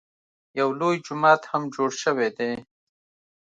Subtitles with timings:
[0.59, 2.51] یو لوی جومات هم جوړ شوی دی.